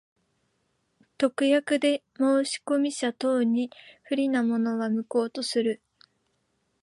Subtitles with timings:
[1.19, 3.69] 特約で申込者等に
[4.01, 5.79] 不利なものは、無効とする。